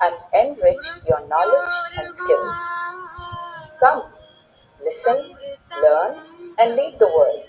[0.00, 2.58] and enrich your knowledge and skills.
[3.80, 4.02] Come,
[4.80, 5.18] listen,
[5.82, 6.12] learn,
[6.58, 7.44] and lead the world.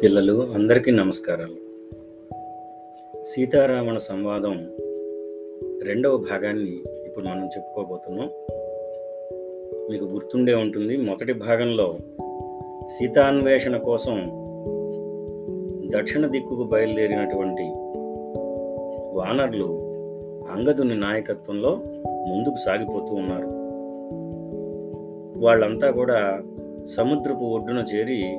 [0.00, 1.58] పిల్లలు అందరికీ నమస్కారాలు
[3.24, 4.56] సీతారామణ సంవాదం
[5.80, 6.74] రెండవ భాగాన్ని
[7.06, 8.28] ఇప్పుడు మనం చెప్పుకోబోతున్నాం
[9.90, 10.96] మీకు గుర్తుండే ఉంటుంది.
[10.96, 11.98] మొదటి భాగంలో
[12.86, 14.16] సీతాన్వేషణ కోసం
[15.96, 17.62] దక్షిణ దిక్కుకు బయలుదేరినటువంటి
[19.18, 19.66] వానర్లు
[20.52, 23.46] అంగదుని నాయకత్వంలో ముందుకు సాగిపోతూ ఉన్నారు.
[25.44, 26.40] వాళ్ళంతా కూడా
[26.84, 28.38] సముద్రపు ఒడ్డున చేరి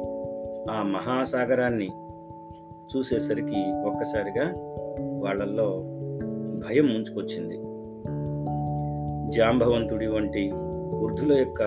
[0.72, 1.90] ఆ మహాసాగరాన్ని
[2.96, 4.54] చూసేసరికి ఒక్కసారిగా
[5.24, 5.84] వాళ్ళల్లో
[6.68, 7.56] భయం ముంచుకొచ్చింది.
[9.32, 10.52] జాంబవంతుడి వంటి
[10.94, 11.62] వృద్ధుల యొక్క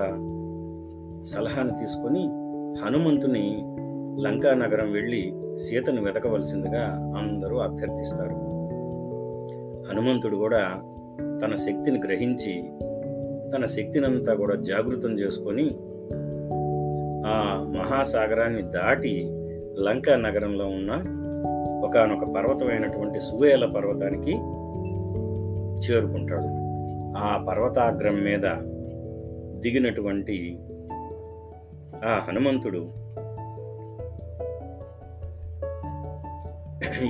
[1.25, 2.23] సలహాను తీసుకొని
[2.85, 3.65] హనుమంతుని
[4.23, 8.37] లంకా నగరం వెళ్ళి సీతను వెతకవలసిందిగా అందరూ అభ్యర్థిస్తారు.
[9.91, 10.83] హనుమంతుడు కూడా
[11.43, 12.63] తన శక్తిని గ్రహించి
[13.55, 15.67] తన శక్తినంతా కూడా జాగృతం చేసుకొని
[17.27, 19.35] ఆ మహాసాగరాన్ని దాటి
[19.79, 20.93] లంకా నగరంలో ఉన్న
[21.85, 24.33] ఒకనొక పర్వతమైనటువంటి సువేల పర్వతానికి
[25.79, 26.49] చేరుకుంటాడు.
[27.19, 28.47] ఆ పర్వతాగ్రం మీద
[29.59, 30.59] దిగినటువంటి
[32.05, 32.79] ఆ హనుమంతుడు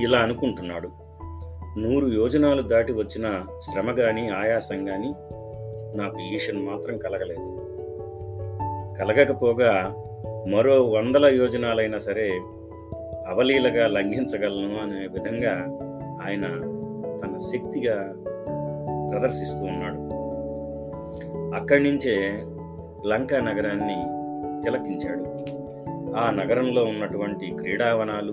[0.01, 0.89] ఇలా అనుకుంటున్నాడు.
[1.79, 5.13] నూరు యోజనాలు దాటి వచ్చిన శ్రమ గాని ఆయాసం గాని
[5.97, 7.65] నాకు ఈషన్ మాత్రం కలగలేదు.
[8.99, 9.95] కలగకపోగా
[10.47, 12.41] మరో వందల యోజనాలైనా సరే
[13.27, 15.53] అవలీలగా లంఘించగలను అనే విధంగా
[16.27, 16.47] ఆయన
[17.21, 18.13] తన శక్తిగా
[19.11, 20.08] ప్రదర్శిస్తూ ఉన్నాడు.
[21.55, 22.43] అక్కడి నుంచే
[23.07, 23.99] లంకా నగరాన్ని
[24.63, 25.23] తిలకించాడు.
[26.15, 28.31] ఆ నగరంలో ఉన్నటువంటి క్రీడావనాలు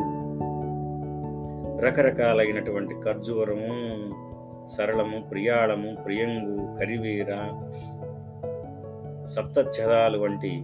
[1.81, 3.97] రకరకాలైనటువంటి ఖర్జూరము
[4.69, 7.33] సరళము ప్రియాళము ప్రియంగు కరివీర
[9.27, 10.63] సప్తఛదాలు వంటి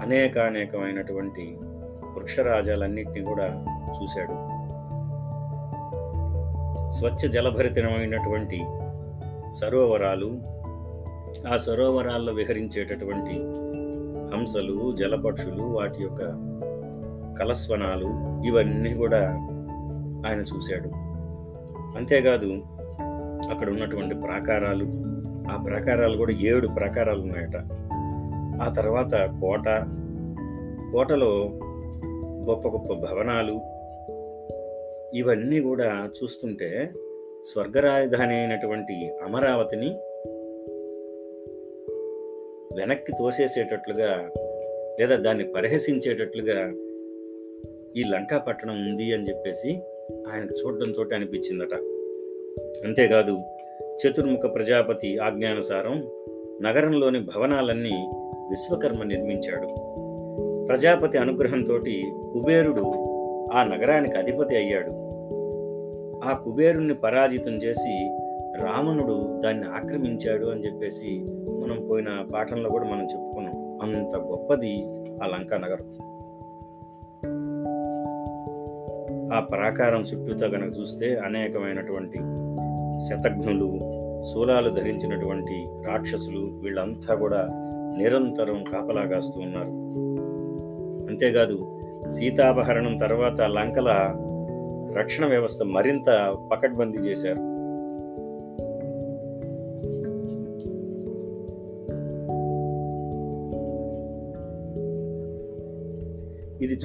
[0.00, 1.56] అనేకానేకమైనటువంటి
[2.14, 3.64] వృక్షరాజాలన్నింటినీ కూడా
[4.02, 4.62] చూశాడు.
[6.90, 8.64] స్వచ్ఛ జలభరితమైనటువంటి
[9.52, 10.51] సరోవరాలు
[11.52, 13.34] ఆ సరోవరాల్లో విహరించేటటువంటి
[14.36, 16.20] హంసలు జలపక్షులు వాటి యొక్క
[17.40, 18.08] కలస్వనాలు
[18.46, 19.28] ఇవన్నీ కూడా
[20.26, 20.88] ఆయన చూశాడు.
[21.98, 22.46] అంతేకాదు
[23.50, 24.84] అక్కడ ఉన్నటువంటి ప్రాకారాలు
[25.52, 27.56] ఆ ప్రాకారాలు కూడా ఏడు ప్రాకారాలు ఉన్నాయట.
[28.62, 29.68] ఆ తర్వాత కోట
[30.92, 31.50] కోటలో
[32.50, 33.60] గొప్ప గొప్ప భవనాలు
[35.16, 36.92] ఇవన్నీ కూడా చూస్తుంటే
[37.52, 39.96] స్వర్గరాజధాని అయినటువంటి అమరావతిని
[42.76, 44.30] వెనక్కి తోసేసేటట్లుగా
[45.00, 46.72] లేదా దాన్ని పరిహసించేటట్లుగా
[47.96, 49.80] ఈ లంకా పట్టణం ఉంది అని చెప్పేసి
[50.32, 51.74] ఆయనకు చూడడంతో అనిపించిందట.
[52.84, 53.38] అంతేకాదు
[53.82, 56.08] చతుర్ముఖ ప్రజాపతి ఆజ్ఞానుసారం
[56.62, 58.08] నగరంలోని భవనాలన్నీ
[58.50, 59.66] విశ్వకర్మ నిర్మించాడు.
[60.66, 61.78] ప్రజాపతి అనుగ్రహంతో
[62.32, 62.82] కుబేరుడు
[63.52, 64.90] ఆ నగరానికి అధిపతి అయ్యాడు.
[66.24, 68.10] ఆ కుబేరుణ్ణి పరాజితం చేసి
[68.56, 71.24] రావణుడు దాన్ని ఆక్రమించాడు అని చెప్పేసి
[71.60, 73.78] మనం పోయిన పాఠంలో కూడా మనం చెప్పుకున్నాం.
[73.82, 74.84] అంత గొప్పది
[75.22, 76.12] ఆ లంకా నగరం.
[79.32, 82.18] ఆ ప్రాకారం చుట్టూతో కనుక చూస్తే అనేకమైనటువంటి
[82.98, 83.78] శతఘ్నులు
[84.22, 87.48] శూలాలు ధరించినటువంటి రాక్షసులు వీళ్ళంతా కూడా
[87.96, 89.68] నిరంతరం కాపలాగాస్తూ ఉన్నారు.
[91.08, 94.14] అంతేకాదు సీతాపహరణం తర్వాత లంకల
[94.92, 97.51] రక్షణ వ్యవస్థ మరింత పకడ్బందీ చేశారు.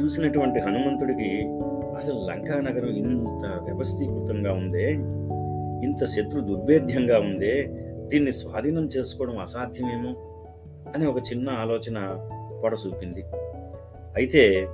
[0.01, 1.47] చూసినటువంటి హనుమంతుడికి
[1.97, 4.91] అసలు లంకా నగరం ఇంత వ్యవస్థీకృతంగా ఉందే?
[5.87, 7.63] ఇంత శత్రు దుర్భేద్యంగా ఉందే?
[8.07, 10.09] దీన్ని స్వాధీనం చేసుకోవడం అసాధ్యమేమో?
[10.95, 12.17] అని ఒక చిన్న ఆలోచన
[12.63, 13.23] పొడసూపింది.
[14.15, 14.67] అయితే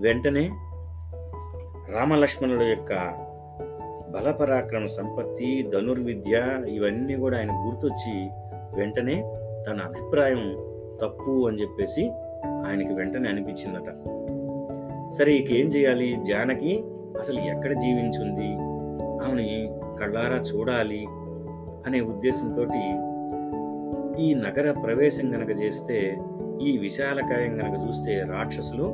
[0.00, 0.50] వెంటనే
[1.98, 2.92] రామలక్ష్మణుల యొక్క
[4.10, 8.28] బలపరాక్రమ సంపత్తి ధనుర్విద్య ఇవన్నీ కూడా ఆయన గుర్తొచ్చి
[8.74, 9.14] వెంటనే
[9.66, 10.56] తన అభిప్రాయం
[11.02, 12.12] తప్పు అని చెప్పేసి
[12.66, 13.90] ఆయనకి వెంటనే అనిపించిందట.
[15.12, 16.16] సరే ఇక ఏం చేయాలి?
[16.22, 16.84] జానకి
[17.20, 18.54] అసలు ఎక్కడ జీవించుంది?
[19.26, 21.06] ఆమెని కళ్ళారా చూడాలి
[21.86, 22.62] అనే ఉద్దేశంతో
[24.18, 26.18] ఈ నగర ప్రవేశం గనక చేస్తే
[26.62, 28.84] ఈ విశాలకాయం గనక చూస్తే రాక్షసులు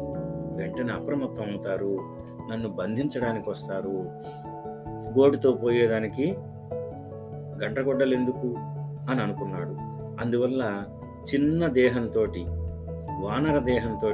[0.57, 1.99] వెంటనే అప్రమత్తం అవుతారు
[2.53, 4.11] నన్ను బంధించడానికి వస్తారు.
[5.19, 6.35] గోటుతో పోయేదానికి
[7.65, 8.55] గంటగొడ్డలు ఎందుకు
[9.11, 9.77] అని అనుకున్నాడు.
[10.23, 10.83] అందువల్ల
[11.35, 12.27] చిన్న దేహంతో
[13.21, 14.09] వానర దేహంతో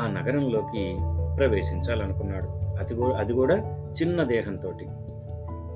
[0.00, 0.96] ఆ నగరంలోకి
[1.36, 2.78] ప్రవేశించాలనుకున్నాడు.
[2.80, 3.56] అది కూడా అది కూడా
[4.02, 4.72] చిన్న దేహంతో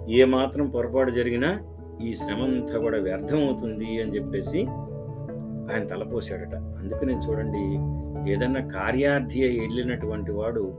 [0.09, 1.61] ఏమాత్రం పొరపాటు జరిగినా
[2.03, 4.67] ఈ శ్రమంతా కూడా వ్యర్థమవుతుంది అని చెప్పేసి
[5.73, 7.65] ఆయన తలపోసాడట అందుకనే చూడండి
[8.33, 10.75] ఏదన్నా కార్యార్థి అయి వెళ్ళినటువంటి వాడు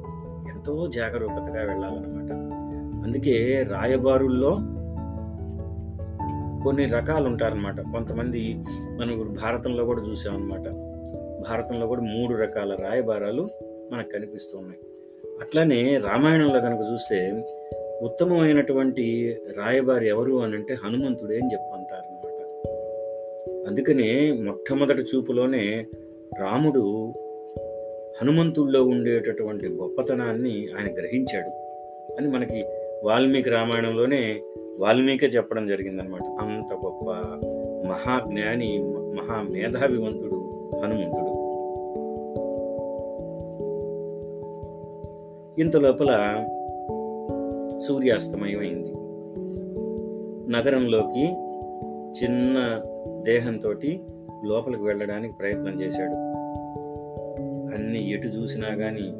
[0.54, 2.32] ఎంతో జాగరూకతగా వెళ్ళాలన్నమాట.
[3.08, 4.52] అందుకే రాయబారుల్లో
[6.64, 8.64] కొన్ని రకాలు ఉంటారనమాట కొంతమంది
[9.00, 10.87] మనం ఇప్పుడు భారతంలో కూడా చూసామన్నమాట.
[11.42, 13.50] భారతంలో కూడా మూడు రకాల రాయబారాలు
[13.92, 14.80] మనకు కనిపిస్తూ ఉన్నాయి.
[15.42, 17.20] అట్లనే రామాయణంలో కనుక చూస్తే
[18.02, 19.06] ఉత్తమమైనటువంటి
[19.58, 22.34] రాయబారి ఎవరు అని అంటే హనుమంతుడే అని చెప్పంటారు అనమాట
[23.68, 25.86] అందుకనే మొట్టమొదటి చూపులోనే
[26.40, 26.84] రాముడు
[28.22, 31.52] హనుమంతుల్లో ఉండేటటువంటి గొప్పతనాన్ని ఆయన గ్రహించాడు
[32.14, 32.62] అని మనకి
[33.04, 34.42] వాల్మీకి రామాయణంలోనే
[34.80, 37.06] వాల్మీకే చెప్పడం జరిగిందనమాట అంత గొప్ప
[37.88, 40.37] మహాజ్ఞాని మహా మేధావివంతుడు
[40.84, 41.48] హనుమంతుడు.
[45.62, 46.12] ఇంత లోపల
[47.78, 48.94] సూర్యాస్తమయమైంది.
[50.52, 51.26] నగరంలోకి
[52.24, 52.82] చిన్న
[53.22, 53.74] దేహంతో
[54.46, 56.14] లోపలికి వెళ్ళడానికి ప్రయత్నం చేశాడు.
[57.76, 59.14] అన్ని ఎటు చూసినా కానీ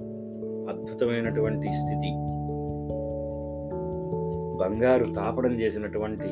[0.70, 2.12] అద్భుతమైనటువంటి స్థితి.
[4.58, 6.28] బంగారు తాపడం చేసినటువంటి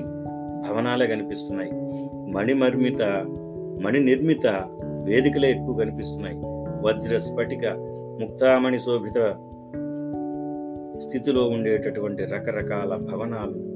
[0.68, 1.72] భవనాలే కనిపిస్తున్నాయి.
[2.32, 3.02] మణిమర్మిత
[3.82, 4.48] మణి నిర్మిత
[5.06, 6.38] వేదికలే ఎక్కువ కనిపిస్తున్నాయి.
[6.86, 7.66] వజ్ర స్ఫటిక
[8.22, 9.20] ముక్తామణి శోభిత
[11.04, 13.76] స్థితిలో ఉండేటటువంటి రకరకాల భవనాలు.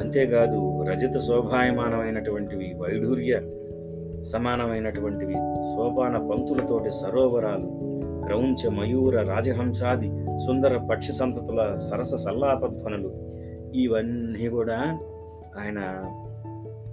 [0.00, 3.40] అంతేకాదు రజత శోభాయమానమైనటువంటివి వైఢూర్య
[4.22, 5.34] సమానమైనటువంటివి
[5.74, 7.68] సోపాన పంక్తులతోటి సరోవరాలు
[8.26, 10.10] క్రౌంచ మయూర రాజహంసాది
[10.46, 13.10] సుందర పక్షి సంతతుల సరస సల్లాపధ్వనులు
[13.74, 14.78] ఇవన్నీ కూడా
[15.58, 15.80] ఆయన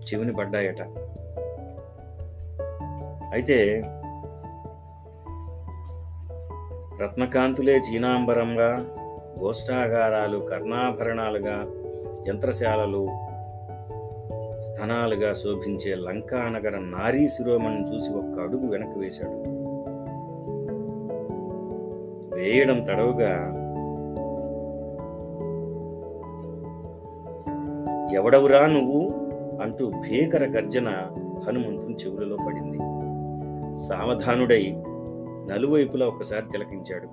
[0.08, 0.82] చెవిని పడ్డాయట.
[3.34, 3.82] అయితే
[7.02, 8.86] రత్నకాంతులే చీనాంబరంగా
[9.40, 11.68] గోష్ఠాగారాలు కర్ణాభరణాలుగా
[12.28, 13.08] యంత్రశాలలు
[14.62, 19.58] స్థనాలుగా శోభించే లంకానగర నారీ శిరోమణిని చూసి ఒక్క అడుగు వెనక్కి వేశాడు.
[22.36, 23.54] వేయడం తడవుగా
[28.14, 29.10] ఎవడవురా నువ్వు?
[29.62, 30.90] అంటూ భీకర గర్జన
[31.48, 32.78] హనుమంతుని చెవులలో పడింది.
[33.78, 34.76] సావధానుడై
[35.52, 37.08] నలువైపులా ఒకసారి తిలకించాడు.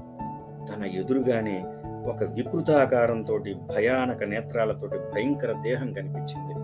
[0.66, 1.64] తన ఎదురుగానే
[2.06, 6.54] ఒక వికృతాకారంతో భయానక నేత్రాలతోటి భయంకర దేహం కనిపించింది.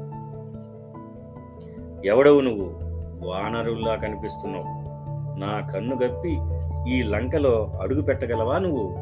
[2.08, 2.90] ఎవడవు నువ్వు?
[3.28, 4.64] వానరుల్లా కనిపిస్తున్నావు.
[5.38, 6.38] నా కన్ను గప్పి
[6.94, 8.94] ఈ లంకలో అడుగు పెట్టగలవా నువ్వు?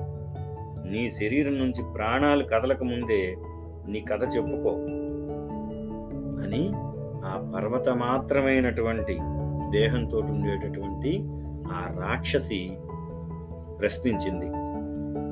[0.93, 3.37] నీ శరీరం నుంచి ప్రాణాలు కదలక ముందే
[3.89, 4.71] నీ కథ చెప్పుకో.
[6.43, 6.71] అని
[7.25, 9.19] ఆ పర్వత మాత్రమైనటువంటి
[9.71, 11.23] దేహంతో ఉండేటటువంటి
[11.73, 12.71] ఆ రాక్షసి
[13.81, 14.47] ప్రశ్నించింది.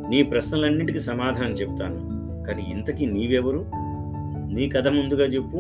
[0.09, 3.67] నీ ప్రశ్నలన్నిటికీ సమాధానం చెప్తాను కానీ ఇంతకీ నీవెవరు?
[4.55, 5.57] నీ కథ ముందుగా చెప్పు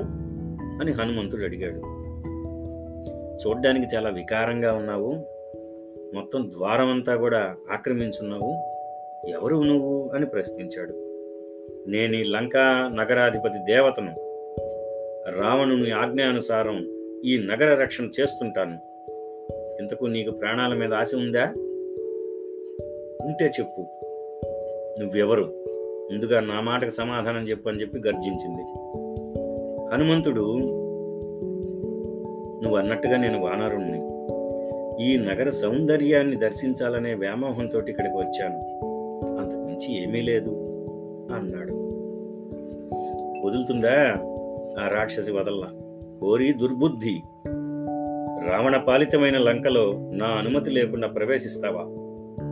[0.80, 1.80] అని హనుమంతుడు అడిగాడు.
[3.36, 5.12] చూడ్డానికి చాలా వికారంగా ఉన్నావు
[6.14, 8.76] మొత్తం ద్వారం అంతా కూడా ఆక్రమించున్నావు
[9.28, 10.92] ఎవరు నువ్వు అని ప్రశ్నించాడు.
[11.90, 14.14] నేను ఈ లంకా నగరాధిపతి దేవతను
[15.40, 16.95] రావణుని ఆజ్ఞానుసారం
[17.26, 18.78] ఈ నగర రక్షణ చేస్తుంటాను.
[19.80, 21.44] ఇంతకు నీకు ప్రాణాల మీద ఆశ ఉందా?
[23.26, 23.80] ఉంటే చెప్పు.
[25.00, 25.44] నువ్వెవరు?
[26.12, 28.62] ముందుగా నా మాటకు సమాధానం చెప్పు అని చెప్పి గర్జించింది.
[29.92, 30.58] హనుమంతుడు
[32.62, 33.98] నువ్వు అన్నట్టుగా నేను వానరుణ్ణి.
[35.04, 38.58] ఈ నగర సౌందర్యాన్ని దర్శించాలనే వ్యామోహంతో ఇక్కడికి వచ్చాను.
[39.38, 40.50] అంతకుమించి ఏమీ లేదు
[41.32, 41.72] అన్నాడు.
[43.46, 44.12] వదులుతుందా?
[44.84, 45.85] ఆ రాక్షసి వదల్లా.
[46.20, 47.22] కోరి దుర్బుద్ధి.
[48.50, 51.82] రావణ పాలితమైన లంకలో నా అనుమతి లేకుండా ప్రవేశిస్తావా?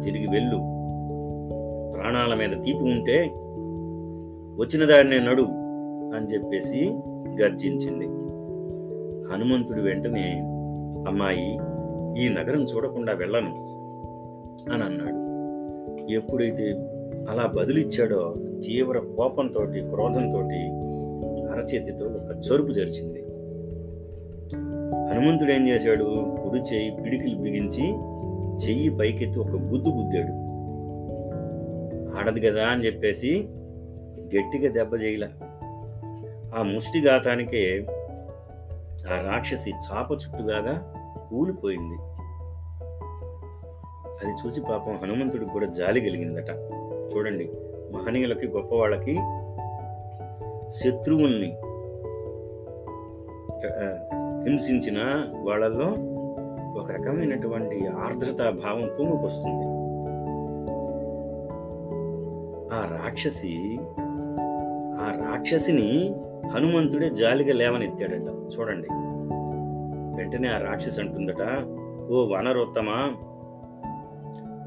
[0.00, 0.56] తిరిగి వెళ్ళు.
[1.92, 3.30] ప్రాణాల మీద తీపి ఉంటే
[4.60, 5.42] వచ్చిన దారినే నడు
[6.16, 6.90] అని చెప్పేసి
[7.42, 8.06] గర్జించింది.
[9.32, 10.40] హనుమంతుడు వెంటనే
[11.08, 11.58] అమ్మాయి
[12.24, 13.50] ఈ నగరం చూడకుండా వెళ్ళను
[14.72, 15.24] అని అన్నాడు.
[16.12, 16.64] ఎప్పుడైతే
[17.30, 20.38] అలా బదులిచ్చాడో తీవ్ర కోపంతో క్రోధంతో
[21.52, 23.23] అరచేతితో ఒక చరుపు జరిచింది.
[25.10, 26.04] హనుమంతుడు ఏం చేశాడు?
[26.42, 27.84] కుడి చేయి పిడికిలు బిగించి
[28.64, 30.32] చెయ్యి పైకెత్తి ఒక గుద్దు గుద్దాడు.
[32.18, 33.48] ఆడదు కదా అని చెప్పేసి
[34.36, 35.28] గట్టిగా దెబ్బ చేయలే
[36.58, 37.86] ఆ ముష్టిఘాతానికే
[39.10, 40.74] ఆ రాక్షసి చాప చుట్టుగాగా
[41.30, 41.98] కూలిపోయింది.
[44.22, 46.50] అది చూసి పాపం హనుమంతుడికి కూడా జాలి కలిగిందట.
[47.14, 47.50] చూడండి
[47.92, 49.14] మహనీయులకి గొప్పవాళ్ళకి
[50.70, 51.50] శత్రువుల్ని
[54.48, 54.98] హింసించిన
[55.42, 55.94] వాళ్ళల్లో
[56.80, 59.66] ఒక రకమైనటువంటి ఆర్ద్రతా భావం పొంగుకొస్తుంది.
[62.74, 63.78] ఆ రాక్షసి
[65.00, 66.14] ఆ రాక్షసిని
[66.50, 68.58] హనుమంతుడే జాలిగా లేవనెత్తాడట.
[68.58, 68.88] చూడండి.
[70.16, 71.42] వెంటనే ఆ రాక్షసి అంటుందట
[72.10, 72.86] ఓ వనరోత్తమ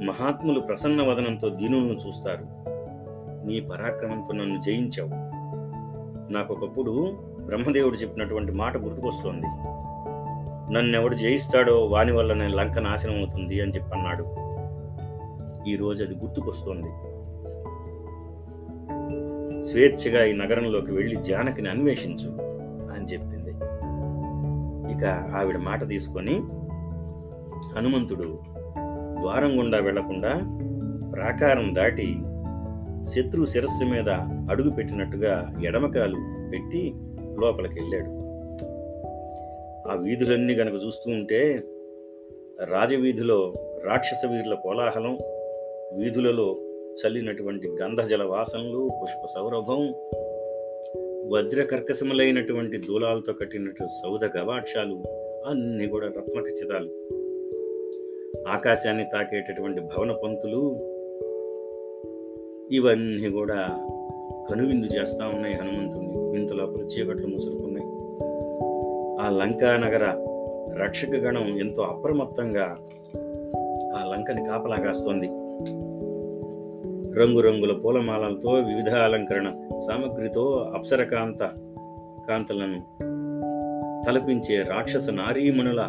[0.04, 2.46] మహాత్ములు ప్రసన్న వదనంతో దీనులను చూస్తారు.
[3.46, 5.10] నీ పరాక్రమంతో నన్ను జయించావు.
[6.34, 7.12] నాకు ఒకప్పుడు
[7.48, 9.48] బ్రహ్మదేవుడు చెప్పినటువంటి మాట గుర్తుకొస్తోంది.
[10.74, 14.26] నన్నెవడు జయిస్తాడో వాని వల్ల నేను లంక నాశనం అవుతుంది అని చెప్పి అన్నాడు
[15.70, 16.92] ఈ రోజు అది గుర్తుకొస్తోంది.
[19.64, 22.30] స్వేచ్ఛగా ఈ నగరంలోకి వెళ్ళి జానకిని అన్వేషించు
[22.96, 23.52] అని చెప్పింది.
[24.94, 25.04] ఇక
[25.36, 26.36] ఆవిడ మాట తీసుకొని
[27.76, 28.40] హనుమంతుడు
[29.22, 30.34] ద్వారం గుండా వెళ్ళకుండా
[31.12, 32.08] ప్రాకారం దాటి
[33.04, 34.10] శత్రు శిరస్సు మీద
[34.52, 36.20] అడుగు పెట్టినట్టుగా ఎడమకాలు
[36.52, 36.96] పెట్టి
[37.42, 38.12] లోపలికి వెళ్ళాడు
[39.90, 41.62] ఆ వీధులన్నీ గనక చూస్తూ ఉంటే
[42.64, 43.54] రాజవీధిలో
[43.84, 45.18] రాక్షస వీరుల కోలాహలం
[45.98, 46.56] వీధులలో
[46.94, 49.94] చల్లినటువంటి గంధజల వాసనలు పుష్ప సౌరభం
[51.32, 55.04] వజ్రకర్కశములైనటువంటి దూలాలతో కట్టినట్టు సౌధ గవాక్షాలు
[55.50, 56.90] అన్నీ కూడా రత్నఖచ్చితాలు.
[58.48, 60.62] ఆకాశాన్ని తాకేటటువంటి భవన పంతులు
[62.72, 63.56] ఇవన్నీ కూడా
[64.50, 67.88] కనువిందు చేస్తా ఉన్నాయి హనుమంతుని వింతల ప్రత్యేకట్లు ముసురుకున్నాయి
[69.22, 70.06] ఆ లంకా నగర
[70.84, 72.66] రక్షక గణం ఎంతో అప్రమత్తంగా
[73.96, 75.28] ఆ లంకని కాపలా కాస్తోంది.
[77.20, 79.48] రంగురంగుల పూలమాలలతో వివిధ అలంకరణ
[79.80, 80.44] సామగ్రితో
[80.76, 81.44] అప్సరకాంత
[82.30, 82.80] కాంతలను
[84.04, 85.82] తలపించే రాక్షస నారీమణుల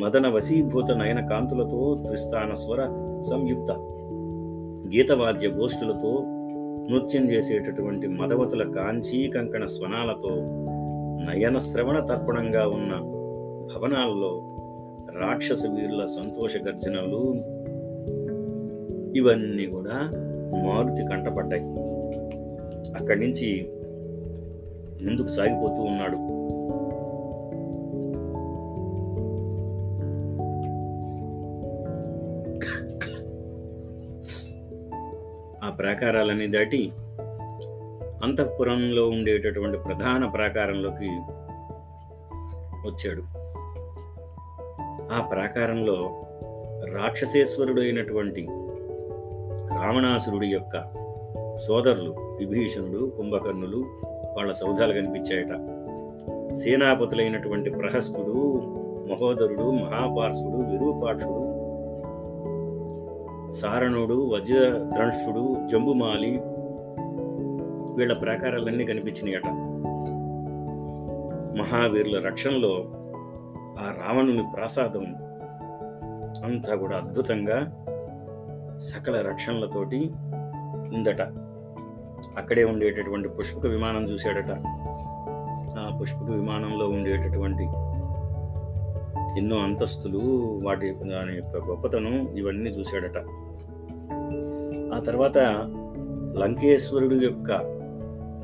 [0.00, 2.80] మదన వశీభూత నయన కాంతులతో త్రిస్థాన స్వర
[3.30, 3.70] సంయుక్త
[4.96, 6.12] గీతవాద్య గోష్ఠులతో
[6.90, 10.30] నృత్యం చేసేటటువంటి మదవతుల కాంచీ కంకణ స్వనాలతో
[11.24, 12.92] నయన శ్రవణ తర్పణంగా ఉన్న
[13.74, 14.50] భవనాల్లో
[15.20, 17.34] రాక్షస వీరుల సంతోష గర్జనలు
[19.18, 20.10] ఇవన్నీ కూడా
[20.66, 21.62] మారుతి కంటపడ్డాయి.
[22.94, 23.68] అక్కడి నుంచి
[25.06, 26.33] ముందుకు సాగిపోతూ ఉన్నాడు.
[35.78, 36.92] ప్రాకారాలన్నీ దాటి
[38.24, 41.08] అంతఃపురంలో ఉండేటటువంటి ప్రధాన ప్రాకారంలోకి
[42.88, 43.22] వచ్చాడు.
[45.14, 46.26] ఆ ప్రాకారంలో
[46.92, 48.46] రాక్షసేశ్వరుడు అయినటువంటి
[49.82, 51.04] రావణాసురుడి యొక్క
[51.66, 53.84] సోదరులు విభీషణుడు కుంభకర్ణులు
[54.36, 55.52] వాళ్ళ సౌధాలు కనిపించాయట.
[56.54, 58.62] సేనాపతులైనటువంటి ప్రహస్తుడు
[59.12, 61.43] మహోదరుడు మహాపార్శ్వుడు విరూపాక్షుడు
[63.54, 66.40] సారణుడు వజ్రద్రంశుడు జంబుమాలి
[67.94, 69.46] వీళ్ళ ప్రాకారాలన్నీ కనిపించినాయట.
[71.58, 72.84] మహావీరుల రక్షణలో
[73.78, 75.04] ఆ రావణుని ప్రాసాదం
[76.44, 77.58] అంతా కూడా అద్భుతంగా
[78.78, 80.10] సకల రక్షణలతోటి
[80.94, 81.20] ఉందట.
[82.38, 84.50] అక్కడే ఉండేటటువంటి పుష్పక విమానం చూశాడట.
[85.78, 87.68] ఆ పుష్పక విమానంలో ఉండేటటువంటి
[89.38, 90.18] ఎన్నో అంతస్తులు
[90.64, 93.18] వాటి దాని యొక్క గొప్పతనం ఇవన్నీ చూశాడట.
[94.94, 95.38] ఆ తర్వాత
[96.38, 97.52] లంకేశ్వరుడు యొక్క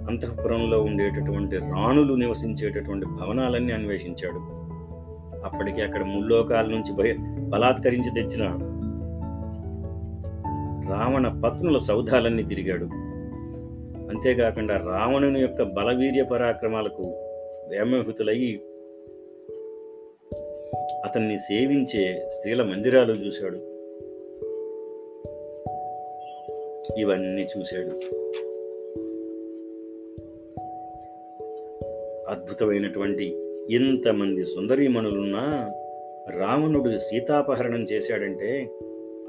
[0.08, 4.60] అంతఃపురంలో ఉండేటటువంటి రాణులు నివసించేటటువంటి భవనాలన్నీ అన్వేషించాడు.
[5.44, 7.14] అప్పటికి అక్కడ ముల్లోకాల నుంచి భయ
[7.48, 8.46] బలాత్కరించి తెచ్చిన
[10.90, 12.84] రావణ పత్నుల సౌధాలన్నీ తిరిగాడు.
[14.10, 17.02] అంతేకాకుండా రావణుని యొక్క బలవీర్య పరాక్రమాలకు
[17.68, 18.60] వ్యామోహితులయ్యి
[21.10, 23.56] అతన్ని సేవించే స్త్రీల మందిరాలు చూశాడు.
[26.98, 27.88] ఇవన్నీ చూశాడు.
[32.30, 33.24] అద్భుతమైనటువంటి
[33.70, 35.72] ఇంతమంది సుందరీమణులున్నా
[36.30, 38.70] రావణుడు సీతాపహరణం చేశాడంటే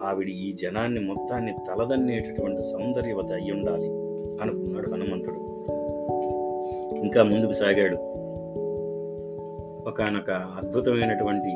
[0.01, 3.87] ఆవిడ ఈ జనాన్ని మొత్తాన్ని తలదన్నేటటువంటి సౌందర్యవత అయి ఉండాలి
[4.41, 5.65] అనుకున్నాడు హనుమంతుడు.
[6.95, 8.20] ఇంకా ముందుకు సాగాడు.
[9.87, 11.53] ఒకనొక అద్భుతమైనటువంటి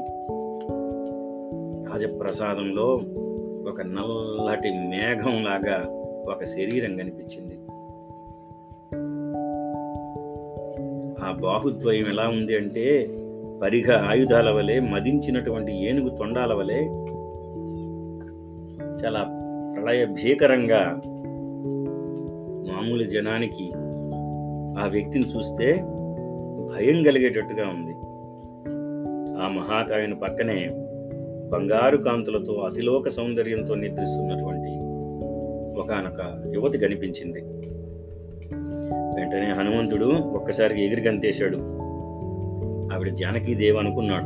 [1.92, 3.02] రాజప్రసాదంలో
[3.70, 5.78] ఒక నల్లటి మేఘం లాగా
[6.34, 7.56] ఒక శరీరం కనిపించింది.
[11.24, 13.08] ఆ బాహుద్వయం ఎలా ఉంది అంటే
[13.62, 16.82] పరిఘ ఆయుధాల వలె మదించినటువంటి ఏనుగు తొండాల వలె
[19.04, 19.24] చాలా
[19.76, 21.02] ప్రళయ భీకరంగా
[22.72, 23.72] మామూలు జనానికి
[24.82, 25.68] ఆ వ్యక్తిని చూస్తే
[26.74, 27.96] భయం కలిగేటట్టుగా ఉంది.
[29.42, 30.72] ఆ మహాకాయుని పక్కనే
[31.50, 34.80] బంగారు కాంతులతో అతిలోక సౌందర్యంతో నిద్రిస్తున్నటువంటి
[35.80, 37.42] ఒకనొక యువతి కనిపించింది.
[39.18, 41.58] వెంటనే హనుమంతుడు ఒక్కసారి ఎగిరి గంతేశాడు.
[42.94, 44.26] ఆవిడ జానకీదేవి అనుకున్నాడు.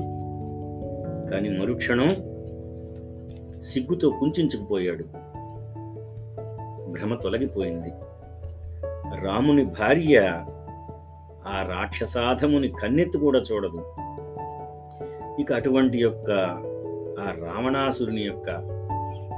[1.30, 2.10] కానీ మరుక్షణం
[3.62, 5.04] సిగ్గుతో కుంచుకుపోయాడు.
[6.92, 7.90] భ్రమ తొలగిపోయింది.
[9.26, 10.46] రాముని భార్య
[11.48, 13.84] ఆ రాక్షసాధముని కన్నెత్తి కూడా చూడదు.
[15.40, 16.32] ఇక అటువంటి యొక్క
[17.20, 18.50] ఆ రావణాసురుని యొక్క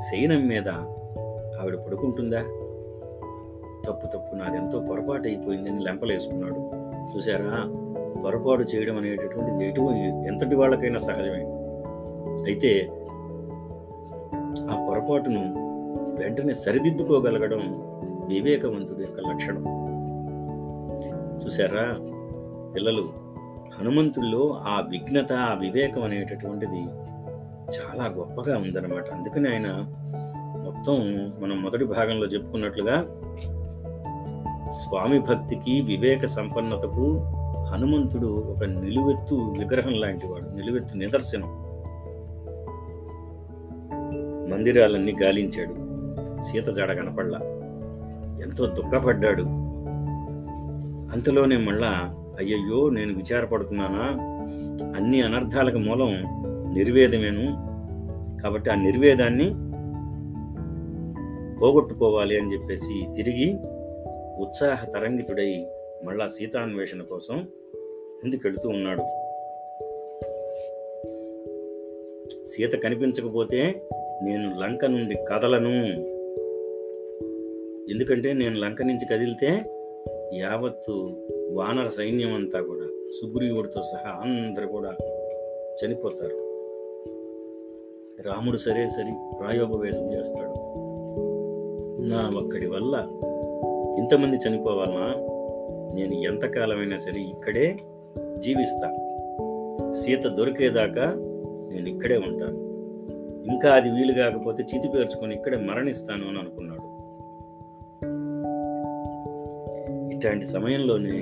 [0.10, 0.70] శయనం మీద
[1.62, 2.42] ఆవిడ పడుకుంటుందా?
[3.86, 4.36] తప్పు తప్పు.
[4.36, 6.60] నాదెంతో పొరపాటు అయిపోయిందని లెంపలేసుకున్నాడు.
[7.16, 7.64] చూసారా
[8.24, 9.82] పొరపాటు చేయడం అనేటటువంటిది ఎటు
[10.28, 11.44] ఎంతటి వాళ్ళకైనా సహజమే.
[12.46, 12.90] అయితే
[14.70, 15.42] ఆ పొరపాటును
[16.20, 17.62] వెంటనే సరిదిద్దుకోగలగడం
[18.28, 19.64] వివేకవంతుడి యొక్క లక్షణం.
[21.46, 21.86] చూసారా
[22.76, 23.21] పిల్లలు
[23.82, 26.80] హనుమంతుల్లో ఆ విఘ్నత ఆ వివేకం అనేటటువంటిది
[27.78, 29.10] చాలా గొప్పగా ఉందన్నమాట.
[29.10, 29.68] అందుకని ఆయన
[30.64, 30.94] మొత్తం
[31.40, 33.02] మనం మొదటి భాగంలో చెప్పుకున్నట్లుగా
[34.70, 37.20] స్వామి భక్తికి వివేక సంపన్నతకు
[37.72, 41.48] హనుమంతుడు ఒక నిలువెత్తు విగ్రహం లాంటివాడు నిలువెత్తు నిదర్శనం.
[44.52, 45.74] మందిరాలన్నీ గాలించాడు.
[46.42, 47.40] సీత జాడ కనపడ్లా.
[48.44, 49.44] ఎంతో దుఃఖపడ్డాడు.
[51.14, 54.06] అంతలోనే మళ్ళా అయ్యయ్యో నేను విచారపడుతున్నానా?
[54.96, 56.24] అన్ని అనర్థాలకు మూలం
[56.74, 57.72] నిర్వేదమేను.
[58.42, 59.50] కాబట్టి ఆ నిర్వేదాన్ని
[61.60, 63.54] పోగొట్టుకోవాలి అని చెప్పేసి తిరిగి
[64.38, 65.68] ఉత్సాహ తరంగితుడై
[66.04, 67.38] మళ్ళా సీతాన్వేషణ కోసం
[68.24, 69.04] ముందుకెడుతూ ఉన్నాడు.
[72.46, 73.88] సీత కనిపించకపోతే
[74.24, 75.76] నేను లంక నుండి కదలను.
[77.92, 79.64] ఎందుకంటే నేను లంక నుంచి కదిలితే
[80.34, 82.86] యావత్తు వానర సైన్యం అంతా కూడా
[83.22, 84.96] సుగ్రీవుడితో సహా అందరు కూడా
[85.86, 86.52] చనిపోతారు.
[88.22, 90.54] రాముడు సరే సరి ప్రాయోపవేశం చేస్తాడు.
[92.02, 93.08] నా ఒక్కడి వల్ల
[93.98, 95.16] ఇంతమంది చనిపోవాలనా?
[95.94, 97.78] నేను ఎంతకాలమైనా సరే ఇక్కడే
[98.38, 98.90] జీవిస్తా.
[99.92, 101.06] సీత దొరికేదాకా
[101.72, 102.72] నేను ఇక్కడే ఉంటాను.
[103.52, 106.71] ఇంకా అది వీలు కాకపోతే చితి పేర్చుకొని ఇక్కడే మరణిస్తాను అని అనుకున్నాను
[110.22, 111.20] ఇట్లాంటి సమయంలోనే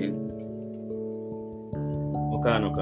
[2.38, 2.80] ఒకానొక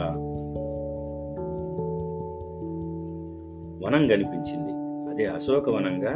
[3.86, 4.72] వనం కనిపించింది.
[5.10, 6.14] అదే అశోక వనంగా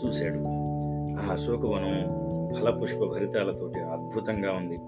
[0.00, 0.38] చూశాడు.
[1.20, 1.96] ఆ అశోకవనం
[2.54, 4.78] ఫలపుష్ప భరితాలతోటి అద్భుతంగా ఉంది.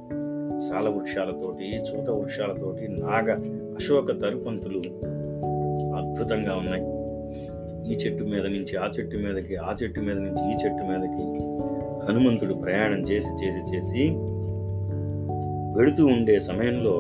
[0.58, 3.32] సాల వృక్షాలతోటి చూత వృక్షాలతోటి నాగ
[3.76, 4.78] అశోక తరుపంతులు
[5.96, 6.84] అద్భుతంగా ఉన్నాయి.
[7.92, 11.55] ఈ చెట్టు మీద నుంచి ఆ చెట్టు మీదకి ఆ చెట్టు మీద నుంచి ఈ చెట్టు మీదకి
[12.08, 14.10] హనుమంతుడు ప్రయాణం చేసి చేసి చేసి
[15.78, 16.96] వెడుతూ ఉండే సమయంలో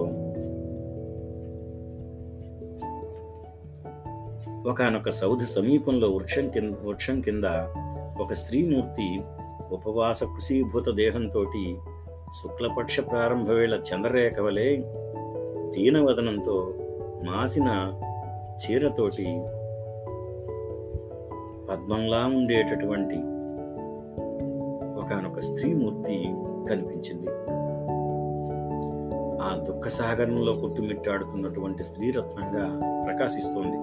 [4.70, 7.44] ఒకనొక సౌధి సమీపంలో వృక్షం కింద వృక్షం కింద
[8.20, 9.20] ఒక స్త్రీమూర్తి
[9.70, 11.44] ఉపవాస కుశీభూత దేహంతో
[12.42, 14.76] శుక్లపక్ష ప్రారంభ వేళ చంద్రరేఖ వలె
[15.70, 16.74] దీనవదనంతో
[17.22, 17.68] మాసిన
[18.56, 19.28] చీరతోటి
[21.68, 23.35] పద్మంలా ఉండేటటువంటి
[25.06, 26.14] ఒకనొక స్త్రీమూర్తి
[26.70, 27.28] కనిపించింది.
[29.42, 32.64] ఆ దుఃఖ సాగరంలో కొట్టుమిట్టాడుతున్నటువంటి స్త్రీరత్నంగా
[33.04, 33.76] ప్రకాశిస్తోంది.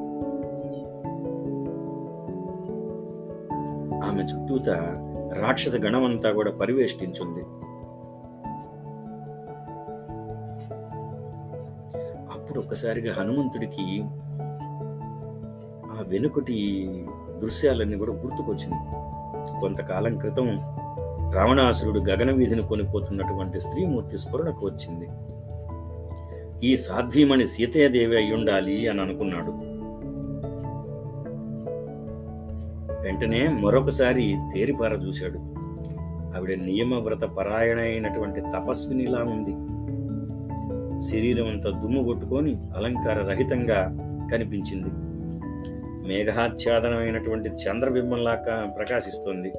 [4.06, 4.70] ఆమె చుట్టూత
[5.34, 7.42] రాక్షస గణమంతా కూడా పరివేష్టించుంది.
[12.34, 14.04] అప్పుడు ఒక్కసారిగా హనుమంతుడికి
[15.92, 16.58] ఆ వెనుకటి
[17.42, 19.04] దృశ్యాలన్నీ కూడా గుర్తుకొచ్చినాయి.
[19.62, 20.74] కొంతకాలం క్రితం
[21.34, 25.08] రావణాసురుడు గగన వీధిని కొనిపోతున్నటువంటి స్త్రీమూర్తి స్ఫురణకు వచ్చింది.
[26.68, 29.52] ఈ సాధ్వీమణి సీతాదేవి అయి ఉండాలి అని అనుకున్నాడు.
[33.02, 35.40] వెంటనే మరొకసారి తేరిపార చూశాడు.
[36.38, 39.52] ఆవిడ నియమవ్రత పరాయణ అయినటువంటి తపస్వినిలా ఉంది.
[41.12, 43.98] శరీరం అంతా దుమ్ము కొట్టుకొని అలంకార రహితంగా
[44.32, 44.90] కనిపించింది.
[46.08, 49.54] మేఘాచ్ఛాదనమైనటువంటి చంద్రబింబంలా కా- ప్రకాశిస్తోంది.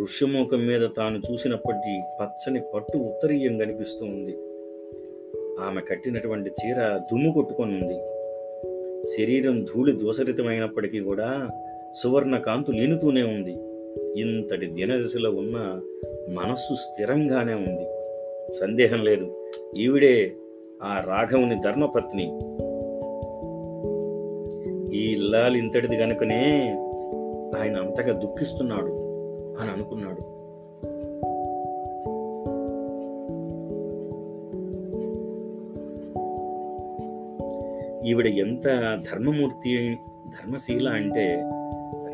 [0.00, 4.36] ఋష్యముఖం మీద తాను చూసినప్పటికీ పచ్చని పట్టు ఉత్తరీయం కనిపిస్తూ ఉంది.
[5.64, 7.98] ఆమె కట్టినటువంటి చీర దుమ్ము కొట్టుకొని ఉంది.
[9.08, 11.48] శరీరం ధూళి దోసరితమైనప్పటికీ కూడా
[11.94, 13.56] సువర్ణ కాంతు లేనుతూనే ఉంది.
[14.20, 15.80] ఇంతటి దినదశలో ఉన్న
[16.28, 17.86] మనస్సు స్థిరంగానే ఉంది.
[18.54, 19.50] సందేహం లేదు.
[19.76, 20.32] ఈవిడే
[20.82, 22.38] ఆ రాఘవుని ధర్మపత్ని.
[24.98, 26.74] ఈ ఇల్లాలు ఇంతటిది గనుకనే
[27.58, 29.03] ఆయన అంతగా దుఃఖిస్తున్నాడు.
[29.60, 30.22] అని అనుకున్నాడు.
[38.06, 38.64] ఈవిడ ఎంత
[39.12, 41.50] ధర్మమూర్తి ధర్మశీల అంటే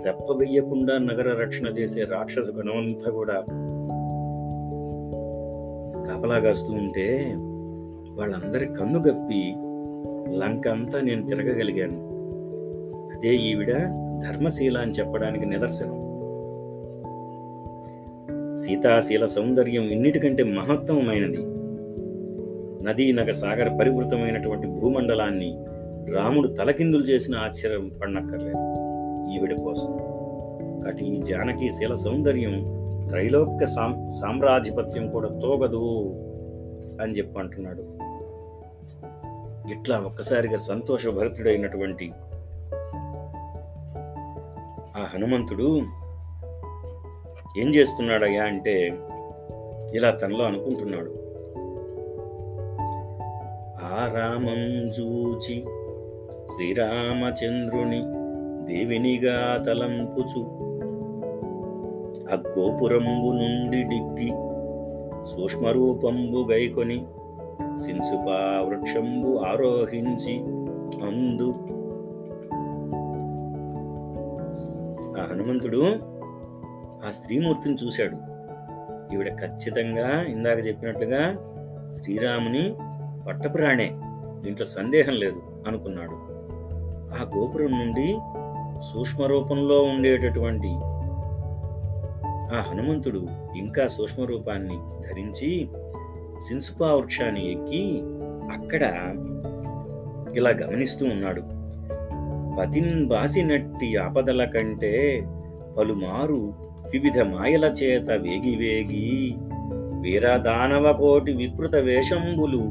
[0.04, 3.34] రెప్పవెయ్యకుండా నగర రక్షణ చేసే రాక్షస గుణమంతా కూడా
[6.08, 7.34] కాపలాగాస్తూ ఉంటే
[8.10, 9.54] వాళ్ళందరి కన్ను గప్పి
[10.38, 11.98] లంక అంతా నేను తిరగగలిగాను.
[13.16, 13.72] అదే ఈవిడ
[14.28, 15.99] ధర్మశీల అని చెప్పడానికి నిదర్శనం.
[18.60, 21.38] సీతాశీల సౌందర్యం ఇన్నిటికంటే మహత్తమమైనది
[22.84, 25.64] నదీ నగ సాగర పరివృతమైనటువంటి భూమండలాన్ని
[26.14, 28.58] రాముడు తలకిందులు చేసిన ఆశ్చర్యం పడనక్కర్లేదు.
[29.32, 29.96] ఈవిడ కోసం.
[30.80, 32.52] కాబట్టి ఈ జానకి శీల సౌందర్యం
[33.08, 36.04] త్రైలోక్య సాం సామ్రాధిపత్యం కూడా తోగదు
[37.02, 37.82] అని చెప్పి అంటున్నాడు.
[39.72, 42.12] ఇట్లా ఒక్కసారిగా సంతోషభరితుడైనటువంటి
[44.96, 45.80] ఆ హనుమంతుడు
[47.58, 48.98] ఏం చేస్తున్నాడయ్యా అంటే
[49.94, 51.30] ఇలా తనలో అనుకుంటున్నాడు.
[53.82, 55.64] ఆరామం చూచి
[56.54, 58.02] శ్రీరామచంద్రుని
[58.66, 60.40] దేవినిగా తలంపుచు
[62.28, 64.30] ఆ గోపురంబు నుండి డిగ్గి
[65.26, 67.06] సూక్ష్మరూపంబు గైకొని
[67.84, 70.34] సిన్సుపా వృక్షంబు ఆరోహించి
[71.06, 71.54] అందు.
[75.20, 76.09] ఆ హనుమంతుడు
[77.06, 78.16] ఆ స్త్రీమూర్తిని చూశాడు.
[79.14, 81.36] ఈవిడ ఖచ్చితంగా ఇందాక చెప్పినట్లుగా
[81.96, 82.74] శ్రీరాముని
[83.26, 83.90] పట్టపురాణే
[84.40, 86.30] దీంట్లో సందేహం లేదు అనుకున్నాడు.
[87.14, 88.18] ఆ గోపురం నుండి
[88.92, 90.70] సూక్ష్మ రూపంలో ఉండేటటువంటి
[92.56, 95.68] ఆ హనుమంతుడు ఇంకా సూక్ష్మ రూపాన్ని ధరించి
[96.48, 98.02] సిన్సుపా వృక్షాన్ని ఎక్కి
[98.52, 98.82] అక్కడ
[100.36, 101.42] ఇలా గమనిస్తూ ఉన్నాడు.
[102.60, 105.22] పతిన్ బాసినట్టి ఆపదల కంటే
[105.78, 109.08] పలుమారు వివిధ మాయల చేత వేగి వేగి
[110.00, 112.62] వీరదానవ కోటి వికృత వేషంబులు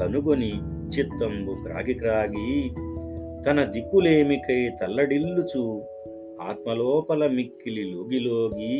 [0.00, 0.52] కనుగొని
[0.88, 2.50] చిత్తంబు క్రాగి క్రాగి
[3.42, 5.64] తన దిక్కులేమికై తల్లడిల్లుచు
[6.42, 8.74] ఆత్మలోపల మిక్కిలి లోగిలోగి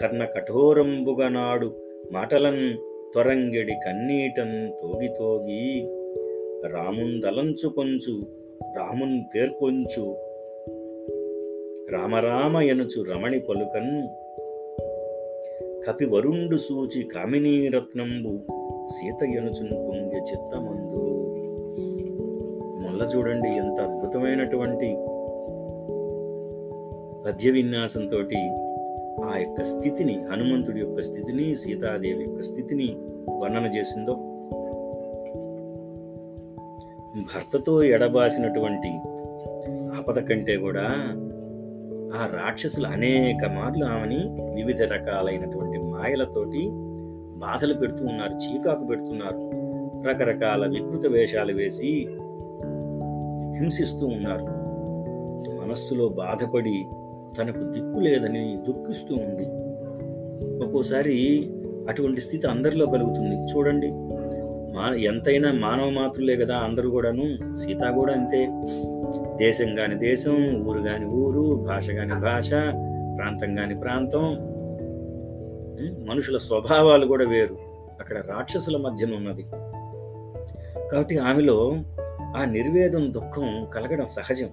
[0.00, 1.68] కర్ణ కఠోరంబుగా నాడు
[2.12, 2.64] మాటలన్
[3.12, 5.64] త్వరంగెడి కన్నీటన్ తోగి తోగి
[6.68, 8.14] రామున్ దలంచు కొంచు
[8.76, 10.04] రామున్ పేర్కొంచు
[11.92, 14.08] రామరామ ఎనుచు రమణి పలుకన్
[15.86, 18.40] కపి వరుండు సూచి కామినీరత్నంబు
[18.86, 21.02] సీత ఎనుచును పొంగి చిత్తమందు.
[22.82, 24.96] మొల్ల చూడండి ఎంత అద్భుతమైనటువంటి
[27.26, 28.18] పద్య విన్యాసంతో
[29.24, 32.96] ఆ యొక్క స్థితిని హనుమంతుడి యొక్క స్థితిని సీతాదేవి యొక్క స్థితిని
[33.38, 34.14] వర్ణన చేసిందో.
[37.20, 38.88] భర్తతో ఎడబాసినటువంటి
[39.98, 40.84] ఆపద కంటే కూడా
[42.14, 44.16] ఆ రాక్షసులు అనేక మార్లు ఆమెని
[44.54, 46.68] వివిధ రకాలైనటువంటి మాయలతోటి
[47.38, 49.62] బాధలు పెడుతూ ఉన్నారు చీకాకు పెడుతున్నారు.
[50.08, 52.06] రకరకాల వికృత వేషాలు వేసి
[53.60, 54.44] హింసిస్తూ ఉన్నారు.
[55.60, 56.84] మనస్సులో బాధపడి
[57.38, 59.46] తనకు దిక్కు లేదని దుఃఖిస్తూ ఉంది.
[60.64, 61.50] ఒక్కోసారి
[61.88, 63.52] అటువంటి స్థితి అందరిలో కలుగుతుంది.
[63.52, 63.90] చూడండి
[64.74, 68.46] మా ఎంతైనా మానవ మాతృలే కదా అందరూ కూడాను సీత కూడా అంతే.
[69.36, 72.50] దేశం కాని దేశం ఊరు కాని ఊరు భాష కాని భాష
[73.18, 74.52] ప్రాంతం కాని ప్రాంతం.
[76.06, 77.56] మనుషుల స్వభావాలు కూడా వేరు.
[78.00, 79.42] అక్కడ రాక్షసుల మధ్యన ఉన్నది.
[80.92, 81.76] కాబట్టి ఆమెలో
[82.36, 84.48] ఆ నిర్వేదం దుఃఖం కలగడం సహజం.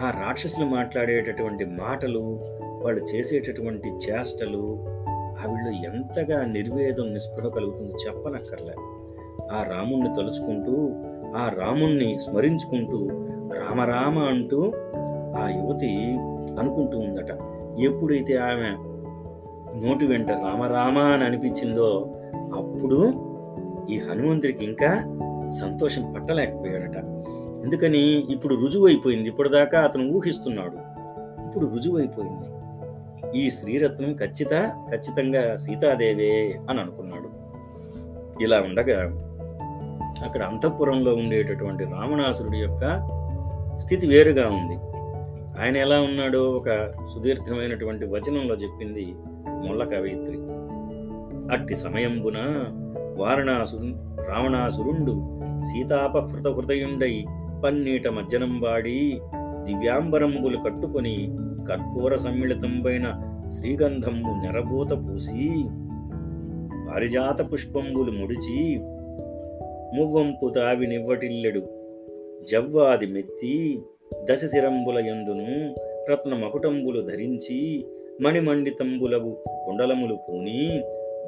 [0.00, 2.38] ఆ రాక్షసులు మాట్లాడేటటువంటి మాటలు
[2.82, 8.74] వాళ్ళు చేసేటటువంటి చేష్టలు ఆవిడలో ఎంతగా నిర్వేదం నిస్పృహ కలుగుతుందో చెప్పనక్కర్లే.
[9.56, 10.72] ఆ రాముణ్ణి తలుచుకుంటూ
[11.36, 13.08] ఆ రాముణ్ణి స్మరించుకుంటూ
[13.58, 14.72] రామరామ అంటూ
[15.36, 16.16] ఆ యువతి
[16.60, 17.30] అనుకుంటూ ఉందట.
[17.80, 18.76] ఎప్పుడైతే ఆమె
[19.86, 22.14] నోటి వెంట రామరామ అని అనిపించిందో
[22.54, 23.12] అప్పుడు
[23.90, 25.18] ఈ హనుమంతుడికి ఇంకా
[25.60, 26.96] సంతోషం పట్టలేకపోయాడట.
[27.64, 27.98] ఎందుకని?
[28.30, 29.28] ఇప్పుడు రుజువైపోయింది.
[29.28, 30.76] ఇప్పటిదాకా అతను ఊహిస్తున్నాడు.
[31.46, 32.54] ఇప్పుడు రుజువైపోయింది.
[33.38, 34.50] ఈ శ్రీరత్నం ఖచ్చిత
[34.90, 37.28] ఖచ్చితంగా సీతాదేవే అని అనుకున్నాడు.
[38.42, 39.23] ఇలా ఉండగా
[40.22, 43.08] అక్కడ అంతఃపురంలో ఉండేటటువంటి రావణాసురుడి యొక్క
[43.76, 44.76] స్థితి వేరుగా ఉంది.
[45.62, 49.14] ఆయన ఎలా ఉన్నాడో ఒక సుదీర్ఘమైనటువంటి వచనంలో చెప్పింది
[49.46, 50.38] మొల్ల కవయిత్రి.
[51.52, 52.38] అట్టి సమయంబున
[53.16, 53.76] వారణాసు
[54.28, 57.24] రావణాసురుండు సీతాపహృత హృదయుండై
[57.64, 59.20] పన్నీట మజ్జనం వాడి
[59.64, 61.36] దివ్యాంబరంబులు కట్టుకొని
[61.68, 63.12] కర్పూర సమ్మిళితంపైన
[63.58, 65.64] శ్రీగంధంబు నెరబూత పూసి
[66.88, 68.80] పారిజాత పుష్పంబులు ముడిచి
[69.96, 71.60] మువ్వంపు తావి నివ్వటిల్లెడు
[72.42, 73.80] జవ్వాది మెత్తి
[74.24, 75.74] దశశిరంబుల యందును
[76.10, 77.86] రత్న మకుటంబులు ధరించి
[78.20, 80.82] మణిమండితంబులగు కుండలములు పూని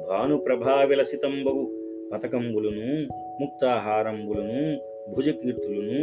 [0.09, 1.69] భాను పతకంబులును
[2.13, 3.07] పతకంబులను
[3.41, 4.77] ముక్తాహారంబులను
[5.15, 5.99] భుజకీర్తులను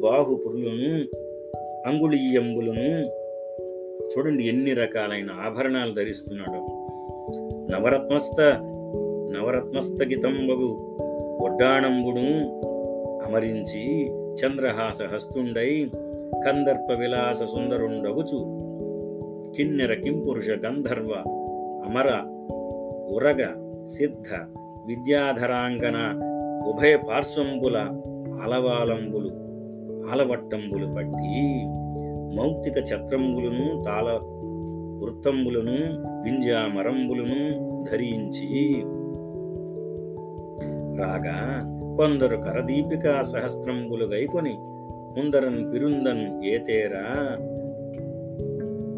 [0.00, 0.90] బాహుపురులను
[1.86, 2.88] అంగుళీయంబులను
[4.06, 6.60] చూడండి ఎన్ని రకాలైన ఆభరణాలు ధరిస్తున్నాడు.
[7.72, 8.40] నవరత్నస్థ
[9.36, 10.68] నవరత్నస్థగితంబగు
[11.40, 12.26] ఒడ్డాణంబును
[13.26, 15.90] అమరించి చంద్రహాస హస్తుండై
[16.44, 18.40] కందర్ప విలాస సుందరుండగుచు.
[19.52, 21.12] కిన్నెర కింపురుష గంధర్వ
[21.86, 22.08] అమర
[23.14, 23.42] ఉరగ
[23.86, 24.28] సిద్ధ
[24.86, 25.98] విద్యాధరాంగన
[26.68, 27.76] ఉభయ పార్శ్వంబుల
[28.42, 29.30] ఆలవాలంబులు
[30.12, 31.42] ఆలవట్టంబులు పట్టి
[32.36, 34.08] మౌక్తిక ఛత్రంబులను తాళ
[35.02, 35.76] వృత్తంబులను
[36.24, 37.40] వింజామరంబులను
[37.84, 38.82] ధరించి
[40.98, 41.64] రాగా
[41.96, 44.58] కొందరు కరదీపికా సహస్రంబులు గైకొని
[45.16, 47.36] ముందరన్ పిరుందన్ ఏతేరా?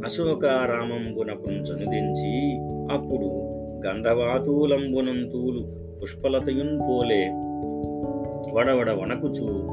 [0.04, 2.58] అశోకారామంబునకు చనుదించి
[2.94, 7.28] అప్పుడు గంధవాతూలంబునంతూలు పుష్పలతయున్ పోలే.
[8.52, 9.64] వడవడ వణకుచు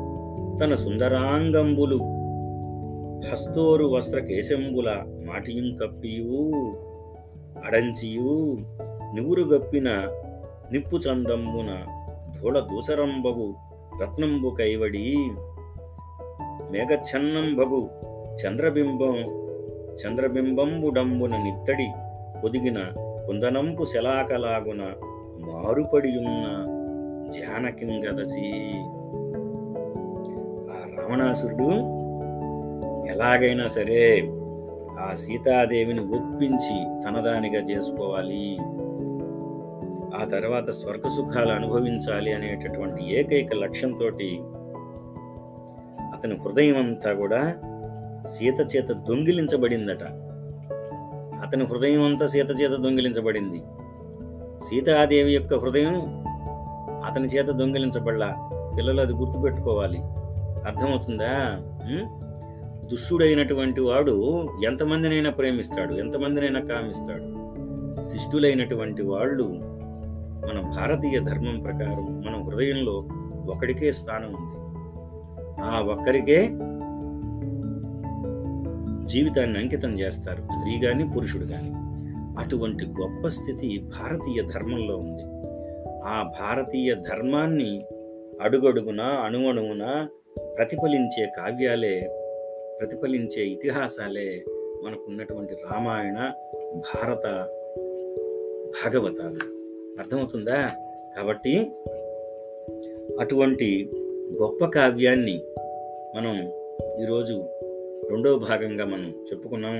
[0.57, 2.15] తన సుందరాంగంబులు
[3.31, 6.71] హస్తోరు వస్త్ర కేశంబుల మాటియం కప్పియు
[7.65, 8.57] అడంచియు
[9.13, 10.07] నివురుగప్పిన
[10.71, 11.94] నిప్పు చందంబున
[12.45, 13.45] ధూళ దూసరంబగు
[14.01, 15.05] రత్నంబు కైవడి
[16.71, 17.79] మేఘఛన్నంబగు
[18.35, 19.15] చంద్రబింబం
[19.95, 21.87] చంద్రబింబంబుడంబున నిత్తడి
[22.43, 22.79] పొదిగిన
[23.27, 24.81] కుందనంపు శలాకలాగున
[25.47, 26.45] మారుపడియున్న
[27.29, 28.47] జానకింగదసి
[30.71, 31.71] ఆ రావణాసురుడు
[33.11, 34.03] ఎలాగైనా సరే
[34.99, 38.45] ఆ సీతాదేవిని ఒప్పించి తనదానిగా చేసుకోవాలి.
[40.21, 44.05] ఆ తర్వాత స్వర్గ సుఖాలు అనుభవించాలి అనేటటువంటి ఏకైక లక్ష్యంతో
[46.13, 47.53] అతని హృదయం అంతా కూడా
[48.27, 50.03] సీత చేత దొంగిలించబడిందట.
[51.47, 53.61] అతని హృదయం అంతా సీత చేత దొంగిలించబడింది.
[54.63, 56.23] సీతాదేవి యొక్క హృదయం
[57.05, 58.35] అతని చేత దొంగిలించబడలా.
[58.77, 59.97] పిల్లలు అది గుర్తుపెట్టుకోవాలి.
[60.65, 61.61] అర్థమవుతుందా?
[62.85, 67.45] దుష్టుడైనటువంటి వాడు ఎంతమందినైనా ప్రేమిస్తాడు ఎంతమందినైనా కామిస్తాడు.
[68.03, 69.74] శిష్టులైనటువంటి వాళ్ళు
[70.47, 73.07] మన భారతీయ ధర్మం ప్రకారం మన హృదయంలో
[73.51, 74.55] ఒకడికే స్థానం ఉంది.
[75.61, 76.49] ఆ ఒక్కరికే
[79.05, 81.71] జీవితాన్ని అంకితం చేస్తారు స్త్రీ కానీ పురుషుడు కానీ
[82.39, 85.23] అటువంటి గొప్ప స్థితి భారతీయ ధర్మంలో ఉంది.
[86.05, 87.85] ఆ భారతీయ ధర్మాన్ని
[88.41, 90.07] అడుగడుగున అణువణువున
[90.57, 92.21] ప్రతిఫలించే కావ్యాలే
[92.79, 94.43] ప్రతిఫలించే ఇతిహాసాలే
[94.83, 96.31] మనకున్నటువంటి రామాయణ
[96.79, 97.27] భారత
[98.77, 99.54] భాగవతాలు.
[99.99, 100.71] అర్థమవుతుందా?
[101.15, 101.71] కాబట్టి
[103.19, 103.89] అటువంటి
[104.41, 105.41] గొప్ప కావ్యాన్ని
[106.15, 106.35] మనం
[107.01, 107.43] ఈరోజు
[108.11, 109.77] రెండో భాగంగా మనం చెప్పుకున్నాం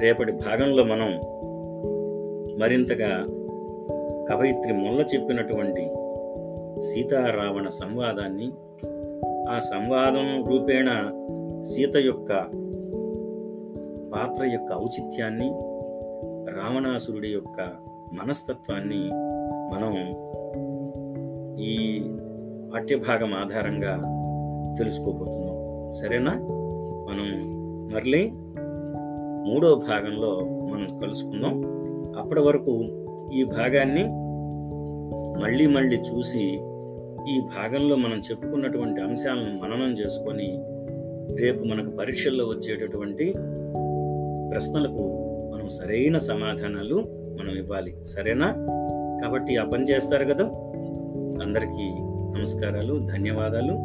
[0.00, 1.10] రేపటి భాగంలో మనం
[2.58, 3.12] మరింతగా
[4.28, 5.84] కవయిత్రి మొల్ల చెప్పినటువంటి
[6.82, 8.48] సీతారావణ సంవాదాన్ని
[9.48, 10.88] ఆ సంవాదం రూపేణ
[11.62, 12.30] సీత యొక్క
[14.14, 15.48] పాత్ర యొక్క ఔచిత్యాన్ని
[16.54, 19.10] రావణాసురుడి యొక్క మనస్తత్వాన్ని
[19.74, 19.92] మనం
[21.60, 22.02] ఈ
[22.74, 23.96] పాఠ్యభాగం ఆధారంగా
[24.78, 25.56] తెలుసుకోబోతున్నాం.
[25.92, 26.30] సరేనా?
[27.10, 27.52] మనం
[27.94, 28.30] మళ్ళీ
[29.50, 31.62] మూడో భాగంలో మనం కలుసుకుందాం.
[32.18, 32.82] అప్పటి వరకు
[33.32, 34.04] ఈ భాగాన్ని
[35.42, 36.60] మళ్ళీ మళ్ళీ చూసి
[37.28, 40.64] ఈ భాగంలో మనం చెప్పుకున్నటువంటి అంశాలను మననం చేసుకొని
[41.42, 43.32] రేపు మనకు పరీక్షల్లో వచ్చేటటువంటి
[44.50, 45.02] ప్రశ్నలకు
[45.54, 47.94] మనం సరైన సమాధానాలు మనం ఇవ్వాలి.
[48.04, 48.54] సరేనా?
[49.22, 50.44] కాబట్టి ఆ పని చేస్తారు కదా?
[51.44, 51.94] అందరికీ
[52.38, 53.78] నమస్కారాలు ధన్యవాదాలు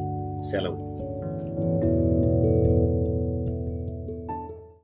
[0.44, 0.88] సెలవు.